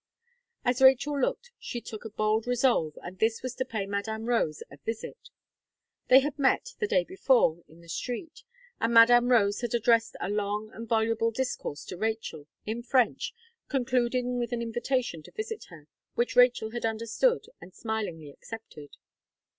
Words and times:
As 0.65 0.81
Rachel 0.81 1.19
looked, 1.21 1.51
she 1.59 1.79
took 1.79 2.05
a 2.05 2.09
bold 2.09 2.47
resolve, 2.47 2.97
and 3.03 3.19
this 3.19 3.43
was 3.43 3.53
to 3.53 3.65
pay 3.65 3.85
Madame 3.85 4.25
Rose 4.25 4.63
a 4.71 4.77
visit. 4.77 5.29
They 6.07 6.21
had 6.21 6.39
met, 6.39 6.69
the 6.79 6.87
day 6.87 7.03
before, 7.03 7.61
in 7.67 7.81
the 7.81 7.87
street; 7.87 8.41
and 8.79 8.95
Madame 8.95 9.27
Rose 9.29 9.61
had 9.61 9.75
addressed 9.75 10.15
a 10.19 10.27
long 10.27 10.71
and 10.73 10.89
voluble 10.89 11.29
discourse 11.29 11.85
to 11.85 11.97
Rachel, 11.97 12.47
in 12.65 12.81
French, 12.81 13.31
concluding 13.69 14.39
with 14.39 14.51
an 14.51 14.63
invitation 14.63 15.21
to 15.21 15.31
visit 15.33 15.65
her, 15.65 15.87
which 16.15 16.35
Rachel 16.35 16.71
had 16.71 16.83
understood, 16.83 17.45
and 17.61 17.75
smilingly 17.75 18.31
accepted. 18.31 18.97